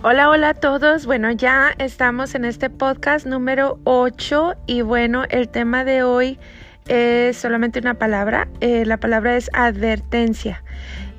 [0.00, 1.06] Hola, hola a todos.
[1.06, 6.38] Bueno, ya estamos en este podcast número 8 y bueno, el tema de hoy
[6.86, 8.46] es solamente una palabra.
[8.60, 10.62] Eh, la palabra es advertencia.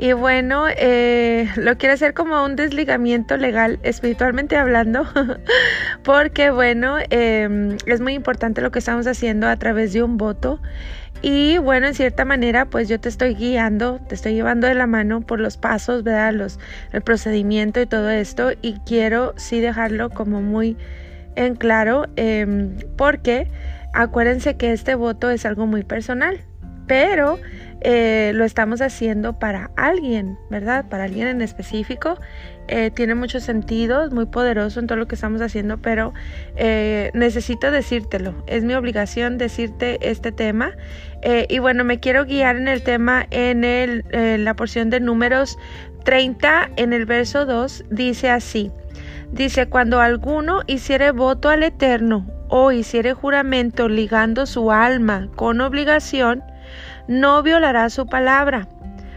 [0.02, 5.06] Y bueno, eh, lo quiero hacer como un desligamiento legal, espiritualmente hablando,
[6.06, 10.62] porque bueno, em, es muy importante lo que estamos haciendo a través de un voto.
[11.22, 14.88] Y bueno, en cierta manera, pues yo te estoy guiando, te estoy llevando de la
[14.88, 16.32] mano por los pasos, ¿verdad?
[16.32, 16.60] Los,
[16.94, 18.52] el procedimiento y todo esto.
[18.62, 20.78] Y quiero sí dejarlo como muy
[21.36, 23.52] en claro, eh, porque
[23.94, 26.40] acuérdense que este voto es algo muy personal,
[26.88, 27.38] pero
[27.82, 30.86] eh, lo estamos haciendo para alguien, ¿verdad?
[30.90, 32.20] Para alguien en específico.
[32.68, 36.14] Eh, tiene mucho sentido, muy poderoso en todo lo que estamos haciendo, pero
[36.56, 38.44] eh, necesito decírtelo.
[38.48, 40.74] Es mi obligación decirte este tema.
[41.50, 45.58] y bueno, me quiero guiar en el tema en, el, en la porción de números
[46.06, 48.72] 30, en el verso 2, dice así.
[49.32, 56.44] Dice, cuando alguno hiciere voto al Eterno o hiciere juramento ligando su alma con obligación,
[57.10, 58.68] no violará su palabra,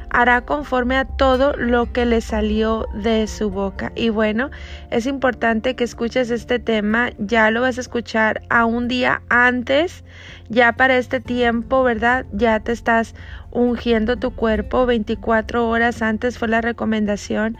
[0.09, 3.93] hará conforme a todo lo que le salió de su boca.
[3.95, 4.51] Y bueno,
[4.91, 10.05] es importante que escuches este tema, ya lo vas a escuchar a un día antes,
[10.49, 12.25] ya para este tiempo, ¿verdad?
[12.33, 13.15] Ya te estás
[13.51, 17.59] ungiendo tu cuerpo, 24 horas antes fue la recomendación.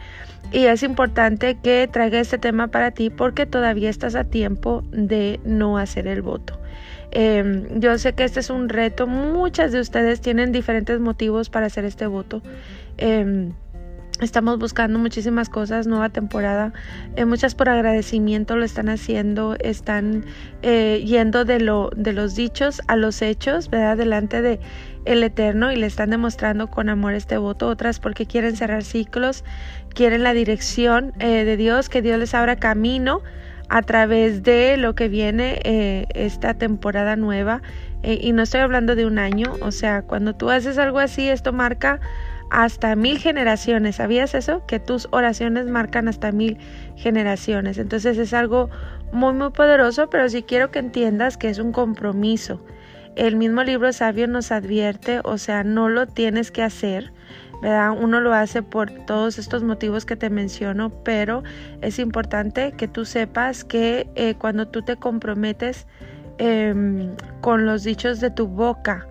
[0.51, 5.39] Y es importante que traiga este tema para ti porque todavía estás a tiempo de
[5.43, 6.59] no hacer el voto.
[7.15, 9.05] Em, yo sé que este es un reto.
[9.05, 12.41] Muchas de ustedes tienen diferentes motivos para hacer este voto.
[12.97, 13.53] Em,
[14.19, 16.73] estamos buscando muchísimas cosas, nueva temporada.
[17.15, 20.25] Eh, muchas por agradecimiento lo están haciendo, están
[20.63, 23.95] eh, yendo de, lo, de los dichos a los hechos, ¿verdad?
[23.95, 24.59] Delante de
[25.05, 27.67] el Eterno y le están demostrando con amor este voto.
[27.67, 29.43] Otras porque quieren cerrar ciclos,
[29.93, 33.21] quieren la dirección eh, de Dios, que Dios les abra camino
[33.73, 37.63] a través de lo que viene eh, esta temporada nueva.
[38.03, 41.27] Eh, y no estoy hablando de un año, o sea, cuando tú haces algo así,
[41.27, 41.99] esto marca
[42.51, 43.95] hasta mil generaciones.
[43.95, 44.63] ¿Sabías eso?
[44.67, 46.59] Que tus oraciones marcan hasta mil
[46.97, 47.79] generaciones.
[47.79, 48.69] Entonces es algo
[49.11, 52.63] muy, muy poderoso, pero sí quiero que entiendas que es un compromiso.
[53.15, 57.11] El mismo libro sabio nos advierte, o sea, no lo tienes que hacer,
[57.63, 61.43] uno lo hace por todos estos motivos que te menciono, pero
[61.81, 65.87] es importante que tú sepas que eh, cuando tú te comprometes
[66.39, 69.07] em, con los dichos de tu boca,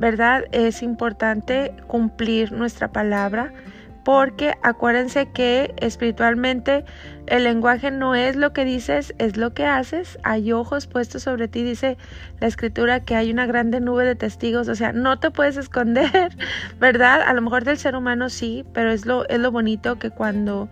[0.00, 0.44] ¿verdad?
[0.50, 3.52] Es importante cumplir nuestra palabra
[4.04, 6.84] porque acuérdense que espiritualmente
[7.26, 10.18] el lenguaje no es lo que dices, es lo que haces.
[10.24, 11.96] Hay ojos puestos sobre ti, dice
[12.40, 16.36] la escritura que hay una grande nube de testigos, o sea, no te puedes esconder,
[16.80, 17.22] ¿verdad?
[17.22, 20.68] A lo mejor del ser humano sí, pero es lo, es lo bonito que cuando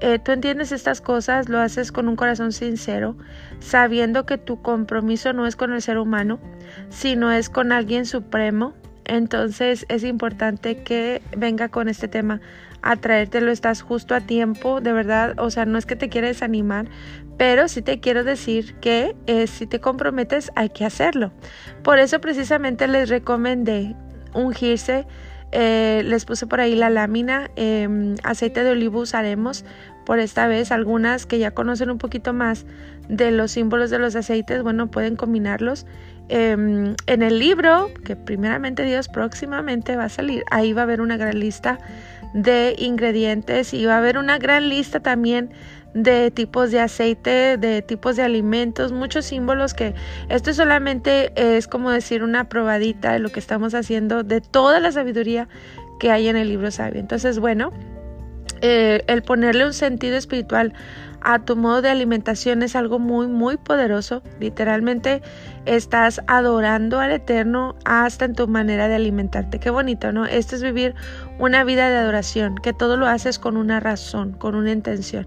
[0.00, 3.16] eh, tú entiendes estas cosas, lo haces con un corazón sincero,
[3.60, 6.40] sabiendo que tu compromiso no es con el ser humano,
[6.90, 8.74] sino es con alguien supremo,
[9.06, 12.40] entonces es importante que venga con este tema.
[12.82, 16.28] A traértelo, estás justo a tiempo, de verdad, o sea, no es que te quiera
[16.28, 16.86] desanimar,
[17.38, 21.32] pero sí te quiero decir que eh, si te comprometes hay que hacerlo.
[21.82, 23.96] Por eso precisamente les recomendé
[24.34, 25.06] ungirse,
[25.52, 29.64] eh, les puse por ahí la lámina, em, aceite de olivo usaremos
[30.04, 32.66] por esta vez, algunas que ya conocen un poquito más
[33.08, 35.86] de los símbolos de los aceites, bueno, pueden combinarlos
[36.28, 41.00] Em, en el libro, que primeramente Dios próximamente va a salir, ahí va a haber
[41.00, 41.78] una gran lista
[42.32, 45.50] de ingredientes y va a haber una gran lista también
[45.92, 49.94] de tipos de aceite, de tipos de alimentos, muchos símbolos que
[50.28, 54.90] esto solamente es como decir una probadita de lo que estamos haciendo, de toda la
[54.90, 55.48] sabiduría
[56.00, 57.00] que hay en el libro sabio.
[57.00, 57.70] Entonces, bueno,
[58.60, 60.72] eh, el ponerle un sentido espiritual
[61.24, 64.22] a tu modo de alimentación es algo muy, muy poderoso.
[64.38, 65.22] Literalmente
[65.64, 69.58] estás adorando al Eterno hasta en tu manera de alimentarte.
[69.58, 70.26] Qué bonito, ¿no?
[70.26, 70.94] Esto es vivir
[71.38, 75.26] una vida de adoración, que todo lo haces con una razón, con una intención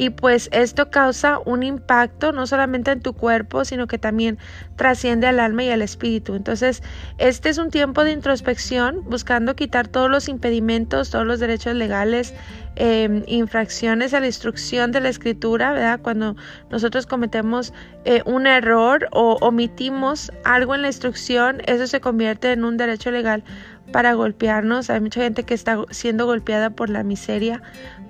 [0.00, 4.38] y pues esto causa un impacto no solamente en tu cuerpo, sino que también
[4.76, 6.36] trasciende al alma y al espíritu.
[6.36, 6.82] Entonces,
[7.18, 12.32] este es un tiempo de introspección, buscando quitar todos los impedimentos, todos los derechos legales,
[12.76, 16.00] em, infracciones a la instrucción de la escritura, ¿verdad?
[16.00, 16.34] Cuando
[16.70, 17.74] nosotros cometemos
[18.06, 23.10] eh, un error o omitimos algo en la instrucción, eso se convierte en un derecho
[23.10, 23.44] legal
[23.92, 24.88] para golpearnos.
[24.88, 27.60] Hay mucha gente que está siendo golpeada por la miseria,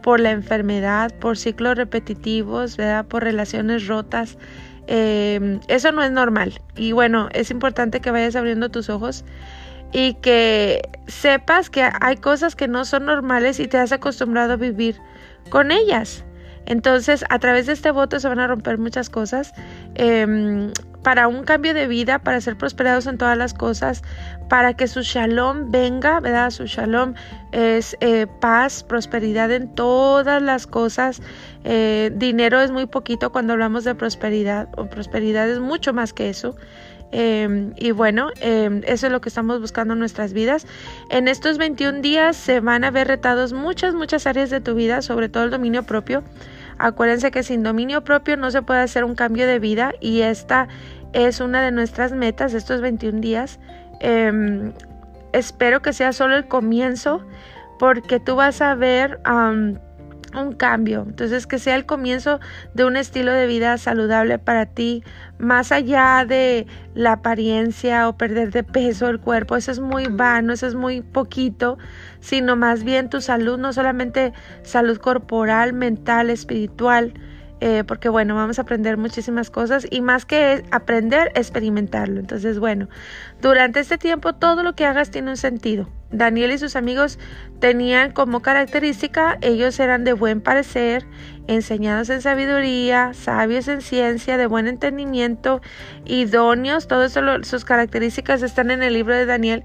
[0.02, 2.76] por la enfermedad, por ciclos repetitivos,
[3.08, 4.38] por relaciones rotas.
[4.86, 6.60] Em, eso no es normal.
[6.76, 9.24] Y bueno, es importante que vayas abriendo tus ojos
[9.92, 14.56] y que sepas que hay cosas que no son normales y te has acostumbrado a
[14.56, 14.96] vivir
[15.48, 16.24] con ellas.
[16.66, 19.52] Entonces, a través de este voto se van a romper muchas cosas.
[19.94, 24.02] Em, para un cambio de vida, para ser prosperados en todas las cosas,
[24.48, 26.50] para que su shalom venga, ¿verdad?
[26.50, 27.14] Su shalom
[27.52, 31.22] es eh, paz, prosperidad en todas las cosas.
[31.64, 36.28] Eh, dinero es muy poquito cuando hablamos de prosperidad, o prosperidad es mucho más que
[36.28, 36.56] eso.
[37.12, 40.66] Em, y bueno, em, eso es lo que estamos buscando en nuestras vidas.
[41.10, 45.02] En estos 21 días se van a ver retados muchas, muchas áreas de tu vida,
[45.02, 46.22] sobre todo el dominio propio.
[46.80, 50.66] Acuérdense que sin dominio propio no se puede hacer un cambio de vida y esta
[51.12, 53.60] es una de nuestras metas estos 21 días.
[54.00, 54.72] Em,
[55.34, 57.22] espero que sea solo el comienzo
[57.78, 59.20] porque tú vas a ver
[60.34, 61.04] un cambio.
[61.06, 62.40] Entonces, que sea el comienzo
[62.74, 65.02] de un estilo de vida saludable para ti,
[65.38, 69.56] más allá de la apariencia o perder de peso el cuerpo.
[69.56, 71.78] Eso es muy vano, eso es muy poquito,
[72.20, 74.32] sino más bien tu salud, no solamente
[74.62, 77.14] salud corporal, mental, espiritual.
[77.60, 82.20] Eh, porque bueno, vamos a aprender muchísimas cosas y más que aprender, experimentarlo.
[82.20, 82.88] Entonces, bueno,
[83.42, 85.86] durante este tiempo todo lo que hagas tiene un sentido.
[86.10, 87.18] Daniel y sus amigos
[87.60, 91.06] tenían como característica, ellos eran de buen parecer,
[91.46, 95.60] enseñados en sabiduría, sabios en ciencia, de buen entendimiento,
[96.06, 97.16] idóneos, todas
[97.46, 99.64] sus características están en el libro de Daniel.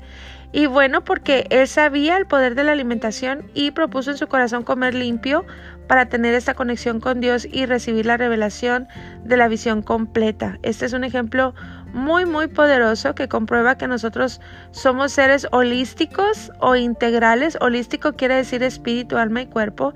[0.51, 4.63] Y bueno, porque él sabía el poder de la alimentación y propuso en su corazón
[4.63, 5.45] comer limpio
[5.88, 8.88] para tener esta conexión con Dios y recibir la revelación
[9.24, 10.58] de la visión completa.
[10.64, 11.54] Este es un ejemplo
[11.94, 14.42] muy, muy poderoso que comprueba que nosotros
[14.72, 17.58] somos seres holísticos o integrales.
[17.62, 19.94] Holístico quiere decir espíritu, alma y cuerpo.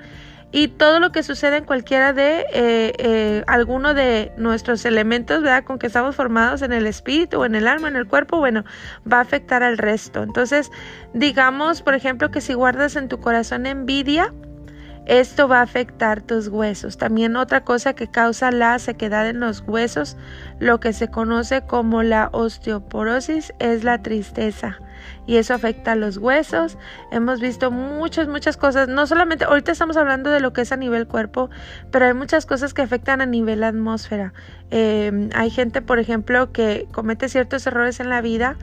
[0.51, 5.63] Y todo lo que sucede en cualquiera de eh, eh, alguno de nuestros elementos, ¿verdad?
[5.63, 8.63] Con que estamos formados en el espíritu, o en el alma, en el cuerpo, bueno,
[9.11, 10.23] va a afectar al resto.
[10.23, 10.71] Entonces,
[11.13, 14.33] digamos, por ejemplo, que si guardas en tu corazón envidia,
[15.09, 16.99] esto va a afectar tus huesos.
[16.99, 20.17] También otra cosa que causa la sequedad en los huesos,
[20.59, 24.77] lo que se conoce como la osteoporosis, es la tristeza.
[25.25, 26.77] Y eso afecta a los huesos.
[27.11, 28.87] Hemos visto muchas, muchas cosas.
[28.87, 31.49] No solamente, ahorita estamos hablando de lo que es a nivel cuerpo,
[31.89, 34.33] pero hay muchas cosas que afectan a nivel atmósfera.
[34.69, 38.57] Em, hay gente, por ejemplo, que comete ciertos errores en la vida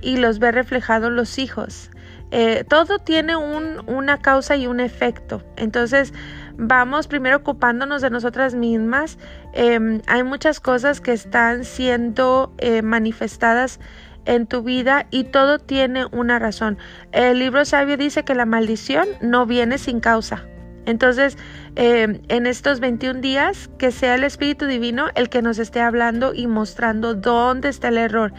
[0.00, 1.90] y los ve reflejados los hijos.
[2.32, 5.42] Eh, todo tiene un, una causa y un efecto.
[5.56, 6.14] Entonces,
[6.56, 9.18] vamos primero ocupándonos de nosotras mismas.
[9.52, 13.80] Em, hay muchas cosas que están siendo eh, manifestadas
[14.24, 16.78] en tu vida y todo tiene una razón.
[17.12, 20.46] El libro sabio dice que la maldición no viene sin causa.
[20.86, 21.38] Entonces,
[21.76, 26.34] em, en estos 21 días, que sea el Espíritu Divino el que nos esté hablando
[26.34, 28.32] y mostrando dónde está el error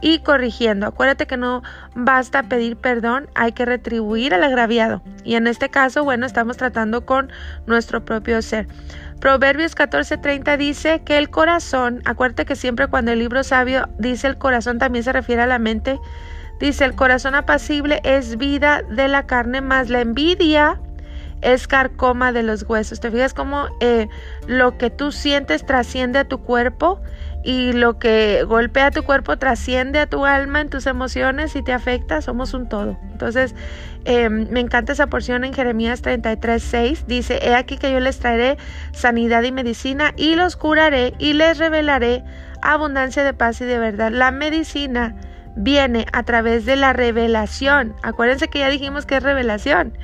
[0.00, 0.86] y corrigiendo.
[0.86, 1.62] Acuérdate que no
[1.94, 5.02] basta pedir perdón, hay que retribuir al agraviado.
[5.24, 7.30] Y en este caso, bueno, estamos tratando con
[7.66, 8.66] nuestro propio ser.
[9.20, 14.38] Proverbios 14:30 dice que el corazón, acuérdate que siempre cuando el libro sabio dice el
[14.38, 15.98] corazón también se refiere a la mente.
[16.60, 20.78] Dice, el corazón apacible es vida de la carne, más la envidia
[21.42, 23.00] es carcoma de los huesos.
[23.00, 24.08] ¿Te fijas cómo eh,
[24.46, 27.00] lo que tú sientes trasciende a tu cuerpo?
[27.42, 31.72] y lo que golpea tu cuerpo trasciende a tu alma en tus emociones y te
[31.72, 32.98] afecta, somos un todo.
[33.12, 33.54] Entonces,
[34.04, 37.06] em, me encanta esa porción en Jeremías 33, 6.
[37.06, 38.58] Dice, he aquí que yo les traeré
[38.92, 42.24] sanidad y medicina y los curaré y les revelaré
[42.62, 44.10] abundancia de paz y de verdad.
[44.12, 45.14] La medicina
[45.56, 47.94] viene a través de la revelación.
[48.02, 49.96] Acuérdense que ya dijimos que es revelación.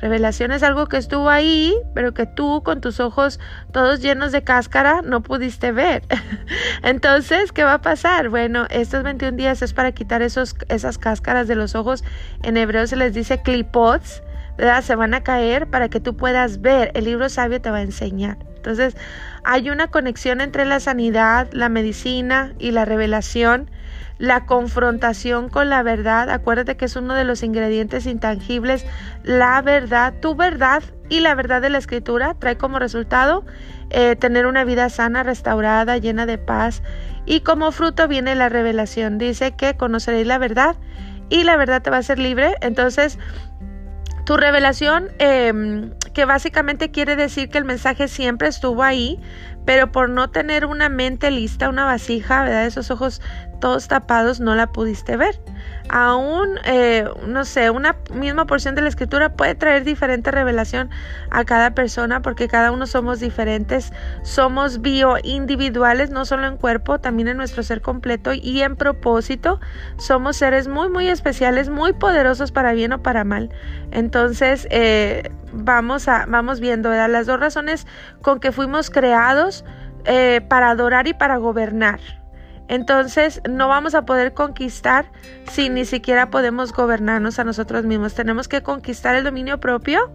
[0.00, 3.40] Revelación es algo que estuvo ahí, pero que tú con tus ojos
[3.72, 6.02] todos llenos de cáscara no pudiste ver.
[6.82, 8.28] Entonces, ¿qué va a pasar?
[8.28, 12.04] Bueno, estos 21 días es para quitar esos, esas cáscaras de los ojos.
[12.42, 14.22] En hebreo se les dice clipots,
[14.56, 14.82] ¿verdad?
[14.82, 16.90] Se van a caer para que tú puedas ver.
[16.94, 18.38] El libro sabio te va a enseñar.
[18.56, 18.96] Entonces,
[19.44, 23.68] hay una conexión entre la sanidad, la medicina y la revelación
[24.22, 28.86] la confrontación con la verdad, acuérdate que es uno de los ingredientes intangibles,
[29.24, 33.44] la verdad, tu verdad y la verdad de la escritura trae como resultado
[33.90, 36.84] eh, tener una vida sana, restaurada, llena de paz
[37.26, 39.18] y como fruto viene la revelación.
[39.18, 40.76] Dice que conoceréis la verdad
[41.28, 42.54] y la verdad te va a hacer libre.
[42.60, 43.18] Entonces,
[44.24, 49.18] tu revelación, em, que básicamente quiere decir que el mensaje siempre estuvo ahí,
[49.64, 52.66] pero por no tener una mente lista, una vasija, ¿verdad?
[52.66, 53.20] Esos ojos
[53.62, 55.40] todos tapados no la pudiste ver.
[55.88, 60.90] Aún, eh, no sé, una misma porción de la escritura puede traer diferente revelación
[61.30, 63.92] a cada persona porque cada uno somos diferentes,
[64.24, 69.60] somos bioindividuales, no solo en cuerpo, también en nuestro ser completo y en propósito.
[69.96, 73.50] Somos seres muy, muy especiales, muy poderosos para bien o para mal.
[73.92, 76.90] Entonces, eh, vamos a, vamos viendo.
[76.90, 77.86] Las dos razones
[78.22, 79.64] con que fuimos creados
[80.04, 82.00] eh, para adorar y para gobernar.
[82.72, 85.04] Entonces no vamos a poder conquistar
[85.50, 88.14] si ni siquiera podemos gobernarnos a nosotros mismos.
[88.14, 90.10] Tenemos que conquistar el dominio propio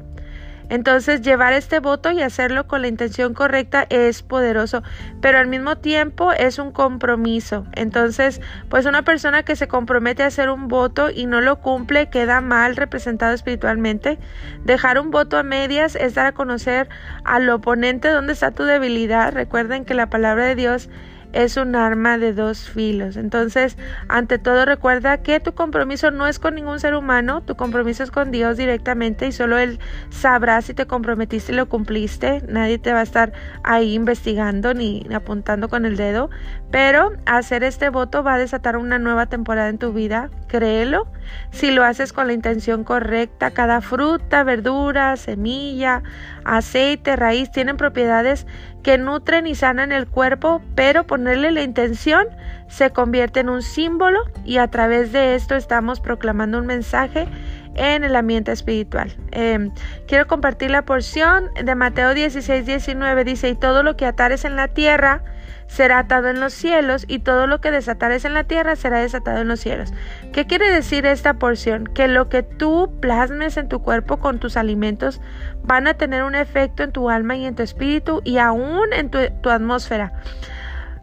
[0.69, 4.83] entonces, llevar este voto y hacerlo con la intención correcta es poderoso,
[5.21, 7.65] pero al mismo tiempo es un compromiso.
[7.73, 12.09] Entonces, pues una persona que se compromete a hacer un voto y no lo cumple
[12.09, 14.19] queda mal representado espiritualmente.
[14.65, 16.89] Dejar un voto a medias es dar a conocer
[17.23, 19.33] al oponente dónde está tu debilidad.
[19.33, 20.89] Recuerden que la palabra de Dios
[21.37, 23.15] es un arma de dos filos.
[23.15, 23.77] Entonces,
[24.07, 28.09] ante todo recuerda que tu compromiso no es con ningún ser humano, tu compromiso es
[28.09, 29.79] con Dios directamente y solo Él
[30.09, 32.41] sabrá si te comprometiste y lo cumpliste.
[32.47, 36.31] Nadie te va a estar ahí investigando ni apuntando con el dedo,
[36.71, 41.07] pero hacer este voto va a desatar una nueva temporada en tu vida, créelo.
[41.51, 46.01] Si lo haces con la intención correcta, cada fruta, verdura, semilla,
[46.47, 48.47] aceite, raíz tienen propiedades
[48.83, 52.27] que nutren y sanan el cuerpo, pero ponerle la intención
[52.67, 57.27] se convierte en un símbolo y a través de esto estamos proclamando un mensaje
[57.75, 59.15] en el ambiente espiritual.
[59.31, 59.71] Em,
[60.07, 63.23] quiero compartir la porción de Mateo 16, 19.
[63.23, 65.23] Dice, y todo lo que atares en la tierra
[65.67, 69.39] será atado en los cielos, y todo lo que desatares en la tierra será desatado
[69.39, 69.93] en los cielos.
[70.33, 71.85] ¿Qué quiere decir esta porción?
[71.85, 75.21] Que lo que tú plasmes en tu cuerpo con tus alimentos
[75.63, 79.09] van a tener un efecto en tu alma y en tu espíritu y aún en
[79.09, 80.13] tu, tu atmósfera.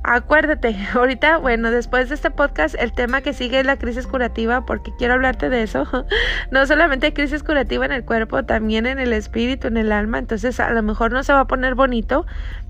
[0.06, 4.66] Acuérdate, ahorita, bueno, después de este podcast, el tema que sigue es la crisis curativa,
[4.66, 5.87] porque quiero hablarte de eso.
[6.50, 10.18] No solamente crisis curativa en el cuerpo, también en el espíritu, en el alma.
[10.18, 12.26] Entonces, a lo mejor no se va a poner bonito,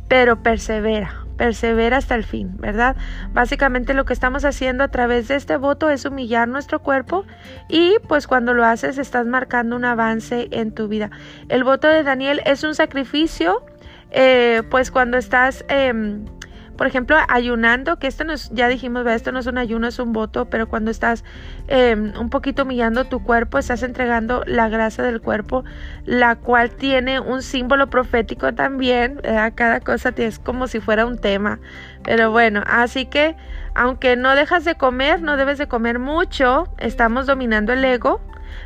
[0.09, 2.97] pero persevera, persevera hasta el fin, ¿verdad?
[3.33, 7.25] Básicamente lo que estamos haciendo a través de este voto es humillar nuestro cuerpo
[7.69, 11.11] y pues cuando lo haces estás marcando un avance en tu vida.
[11.49, 13.65] El voto de Daniel es un sacrificio,
[14.11, 15.65] eh, pues cuando estás...
[15.69, 16.25] Eh,
[16.77, 19.99] por ejemplo, ayunando, que esto no es, ya dijimos, esto no es un ayuno, es
[19.99, 21.25] un voto, pero cuando estás
[21.69, 25.65] em, un poquito humillando tu cuerpo, estás entregando la grasa del cuerpo,
[26.05, 29.21] la cual tiene un símbolo profético también,
[29.55, 31.61] cada cosa es como si fuera un tema,
[32.03, 33.37] pero bueno, así que
[33.75, 38.21] aunque no dejas de comer, no debes de comer mucho, estamos dominando el ego,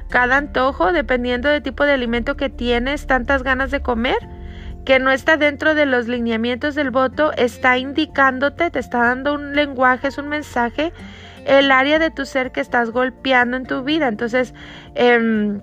[0.08, 4.18] cada antojo, dependiendo del tipo de alimento que tienes, tantas ganas de comer,
[4.88, 9.54] que no está dentro de los lineamientos del voto, está indicándote, te está dando un
[9.54, 10.94] lenguaje, es un mensaje,
[11.44, 14.08] el área de tu ser que estás golpeando en tu vida.
[14.08, 14.54] Entonces,
[14.94, 15.60] em,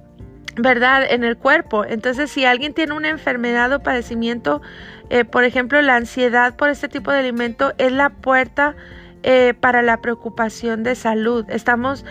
[0.57, 1.07] ¿verdad?
[1.09, 1.85] En el cuerpo.
[1.85, 4.61] Entonces, si alguien tiene una enfermedad o padecimiento,
[5.09, 8.75] eh, por ejemplo, la ansiedad por este tipo de alimento es la puerta
[9.23, 11.45] eh, para la preocupación de salud.
[11.49, 12.05] Estamos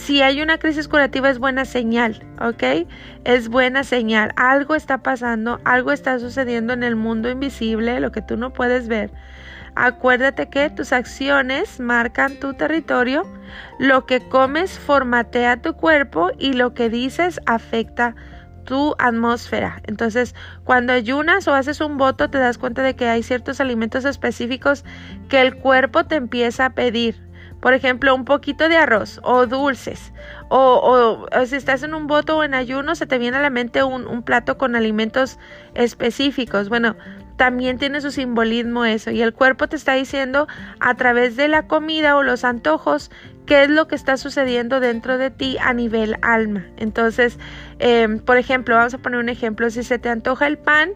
[0.00, 2.88] si hay una crisis curativa es buena señal, ¿ok?
[3.24, 4.32] Es buena señal.
[4.36, 8.88] Algo está pasando, algo está sucediendo en el mundo invisible, lo que tú no puedes
[8.88, 9.12] ver.
[9.74, 13.22] Acuérdate que tus acciones marcan tu territorio,
[13.78, 18.16] lo que comes formatea tu cuerpo y lo que dices afecta
[18.64, 19.82] tu atmósfera.
[19.86, 24.04] Entonces, cuando ayunas o haces un voto, te das cuenta de que hay ciertos alimentos
[24.06, 24.84] específicos
[25.28, 27.29] que el cuerpo te empieza a pedir.
[27.60, 30.12] Por ejemplo, un poquito de arroz o dulces.
[30.48, 33.82] O, si estás en un voto o en ayuno, se te viene a la mente
[33.82, 35.38] un, un plato con alimentos
[35.74, 36.68] específicos.
[36.68, 36.96] Bueno,
[37.40, 39.10] también tiene su simbolismo eso.
[39.10, 40.46] Y el cuerpo te está diciendo
[40.78, 43.10] a través de la comida o los antojos
[43.46, 46.66] qué es lo que está sucediendo dentro de ti a nivel alma.
[46.76, 47.38] Entonces,
[47.78, 49.70] em, por ejemplo, vamos a poner un ejemplo.
[49.70, 50.90] Si se te antoja el pan,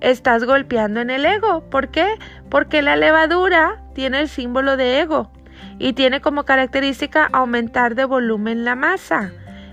[0.00, 1.68] estás golpeando en el ego.
[1.70, 2.06] ¿Por qué?
[2.50, 5.30] Porque la levadura tiene el símbolo de ego
[5.78, 9.32] y tiene como característica aumentar de volumen la masa.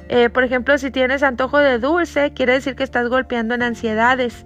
[0.10, 4.46] Eh, por ejemplo, si tienes antojo de dulce, quiere decir que estás golpeando en ansiedades.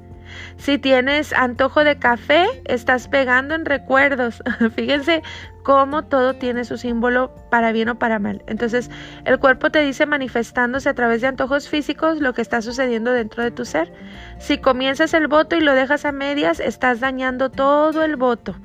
[0.58, 4.44] Si tienes antojo de café, estás pegando en recuerdos.
[4.76, 5.24] Fíjense
[5.64, 8.44] cómo todo tiene su símbolo para bien o para mal.
[8.48, 8.90] Entonces,
[9.26, 13.44] el cuerpo te dice manifestándose a través de antojos físicos lo que está sucediendo dentro
[13.44, 13.92] de tu ser.
[14.40, 18.56] Si comienzas el voto y lo dejas a medias, estás dañando todo el voto.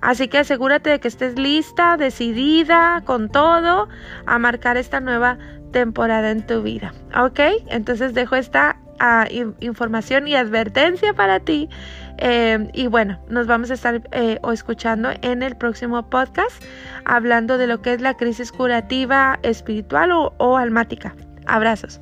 [0.00, 3.88] Así que asegúrate de que estés lista, decidida, con todo,
[4.26, 5.38] a marcar esta nueva
[5.72, 6.94] temporada en tu vida.
[7.16, 7.40] ¿Ok?
[7.68, 9.26] Entonces dejo esta ah,
[9.60, 11.68] información y advertencia para ti.
[12.18, 16.62] Em, y bueno, nos vamos a estar eh, o escuchando en el próximo podcast
[17.04, 21.14] hablando de lo que es la crisis curativa espiritual o, o almática.
[21.46, 22.00] Abrazos.